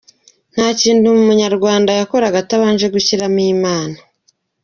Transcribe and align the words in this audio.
Nta 0.53 0.67
kintu 0.81 1.07
umunyarwanda 1.17 1.91
yakoraga 1.99 2.37
atabanje 2.43 2.85
gushyiramo 2.93 3.41
Imana. 3.55 3.97